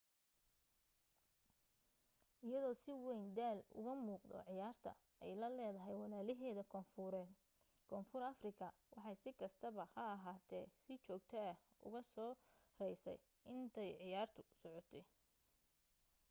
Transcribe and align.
iyadoo 2.45 2.75
si 2.81 2.91
wayn 3.05 3.25
daal 3.37 3.59
uga 3.79 3.93
muuqdo 4.05 4.37
ciyaarta 4.47 4.91
ay 5.23 5.31
la 5.41 5.47
leedahay 5.57 5.95
walaalaheeda 6.01 6.63
koonfureed 6.73 7.29
koonfur 7.89 8.23
afrika 8.33 8.67
waxay 8.95 9.15
si 9.21 9.29
kastaba 9.41 9.83
ha 9.93 10.01
ahaatee 10.15 10.65
si 10.83 10.93
joogto 11.05 11.37
ah 11.51 11.57
uga 11.87 12.01
soo 12.13 12.31
raysay 12.79 13.17
intay 13.55 13.89
ciyaartu 14.01 14.41
socotay 14.59 15.03